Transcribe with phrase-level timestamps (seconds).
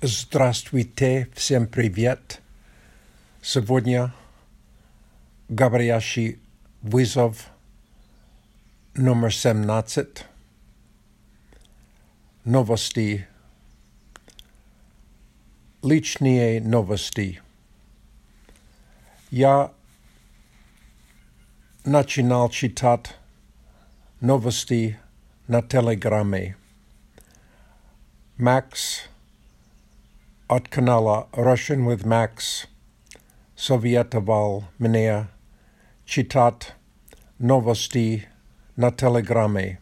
[0.00, 2.40] Здравствуйте, всем привет.
[3.40, 4.12] Сегодня
[5.48, 6.40] говорящий
[6.82, 7.50] вызов
[8.94, 10.24] номер 17.
[12.44, 13.28] Новости.
[15.82, 17.40] Личные новости.
[19.30, 19.72] Я
[21.84, 23.14] начинал читать
[24.20, 24.98] новости
[25.48, 26.56] на телеграме.
[28.36, 29.08] Макс
[30.49, 32.67] Otkanala, Russian with Max,
[33.57, 35.27] Sovietoval, Minea,
[36.05, 36.71] Chitat,
[37.41, 38.23] Novosti,
[38.77, 39.77] na telegramy.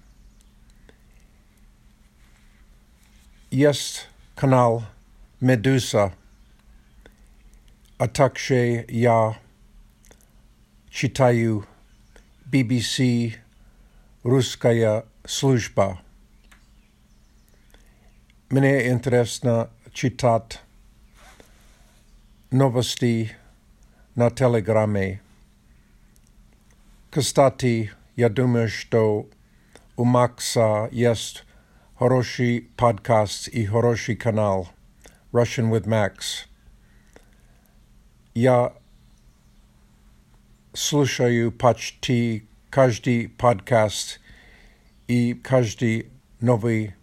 [3.52, 4.82] Jest kanal
[5.42, 6.12] Meduza,
[8.00, 9.36] Atakshe, Ya,
[10.92, 11.62] ja
[12.50, 13.34] BBC
[14.24, 16.00] Ruskaya Служба.
[18.50, 20.61] Мне интересно читать
[22.51, 23.37] новости
[24.15, 25.21] на телеграме.
[27.11, 29.29] Кстати, я думаю, что
[29.97, 31.45] у Макса есть
[31.99, 34.69] хороший подкаст и хороший канал
[35.33, 36.47] Russian with Max.
[38.35, 38.73] Я
[40.73, 44.21] слушаю почти каждый подкаст
[45.09, 46.11] и каждый
[46.41, 46.95] новый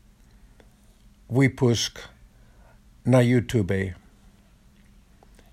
[1.27, 2.09] выпуск
[3.04, 3.94] на YouTube.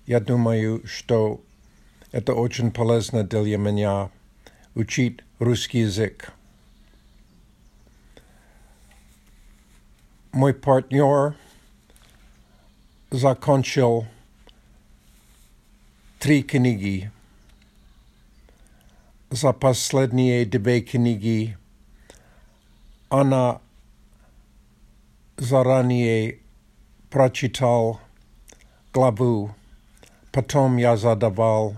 [0.06, 1.40] Я думаю, что
[2.12, 4.10] это очень полезно для меня
[4.74, 6.32] учить русский язык.
[10.32, 11.34] Мой партнер
[13.10, 14.06] закончил
[16.20, 17.10] три книги.
[19.30, 21.56] За последние две книги
[23.08, 23.60] она
[25.36, 26.38] заранее
[27.09, 27.99] прочитал
[28.93, 29.53] главу,
[30.31, 31.75] потом я задавал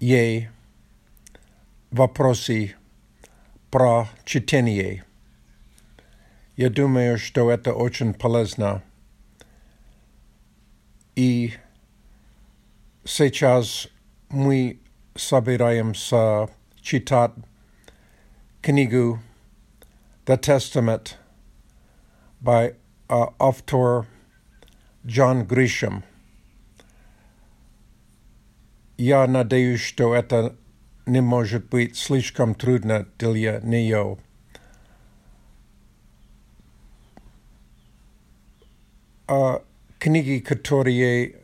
[0.00, 0.48] ей
[1.90, 2.74] вопросы
[3.70, 5.04] про чтение.
[6.56, 8.82] Я думаю, что это очень полезно.
[11.16, 11.54] И
[13.04, 13.88] сейчас
[14.28, 14.78] мы
[15.14, 16.48] собираемся
[16.80, 17.32] читать
[18.62, 19.20] книгу
[20.26, 21.14] The Testament
[22.42, 22.76] by
[23.09, 24.05] uh, author
[25.05, 26.03] John Grisham.
[28.97, 30.55] Ја надеюсь, што ета
[31.05, 34.17] не може быть слишком трудно для нее.
[39.27, 39.61] А
[39.99, 41.35] книги, которые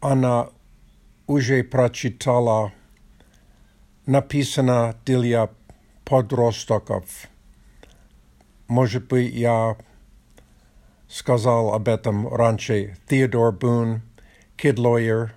[0.00, 0.48] она
[1.26, 2.72] уже прочитала,
[4.06, 5.50] написана для
[6.04, 7.28] подростков.
[8.68, 9.76] Может быть, я
[11.11, 12.97] сказал об этом раньше.
[13.07, 14.01] Theodore Boone,
[14.57, 15.31] Kid Lawyer,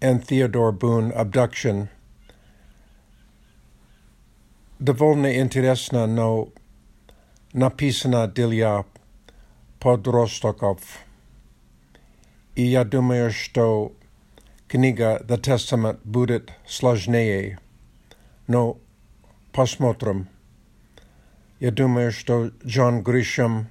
[0.00, 1.88] and Theodore Boone Abduction.
[4.78, 6.50] Довольно интересно, но
[7.52, 8.84] написано для
[9.80, 10.80] подростков.
[12.54, 13.92] И я думаю, что
[14.68, 17.58] книга The Testament будет сложнее.
[18.46, 18.78] Но
[19.52, 20.28] посмотрим.
[21.60, 23.68] Я думаю, что Джон Гришем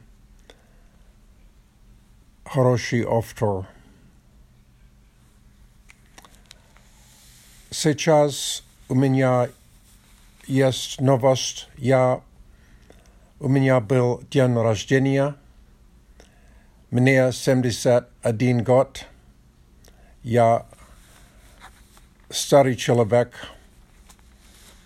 [2.51, 3.67] хороший автор.
[7.69, 9.49] Сейчас у меня
[10.47, 11.67] есть новость.
[11.77, 12.21] Я,
[13.39, 15.35] у меня был день рождения.
[16.89, 19.05] Мне 71 год.
[20.23, 20.65] Я
[22.29, 23.33] старый человек,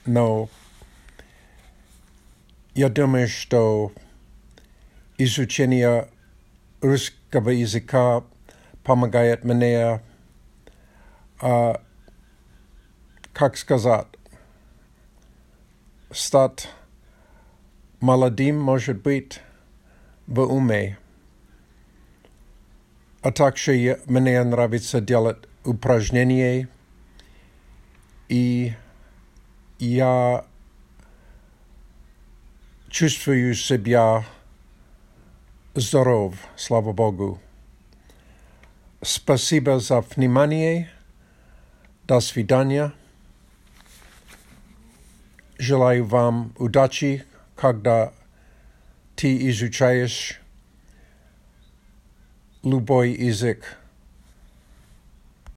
[0.05, 0.49] но
[2.73, 3.91] я думаю, что
[7.35, 8.23] изучение русского языка
[8.83, 10.01] помогает мне,
[11.41, 11.81] а,
[13.33, 14.07] как сказать,
[16.11, 16.69] стать
[18.01, 19.39] молодым, может быть,
[20.27, 20.97] в уме.
[23.21, 26.67] А также мне нравится делать упражнения,
[28.29, 28.73] и
[29.79, 30.45] я
[32.89, 34.25] чувствую себя
[35.76, 37.38] здоров, слава Богу.
[39.02, 40.90] Спасибо за внимание.
[42.04, 42.92] До свидания.
[45.58, 47.24] Желаю вам удачи,
[47.54, 48.12] когда
[49.16, 50.40] ты изучаешь
[52.62, 53.78] любой язык.